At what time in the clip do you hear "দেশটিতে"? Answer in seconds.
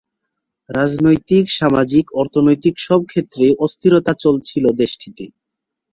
4.81-5.25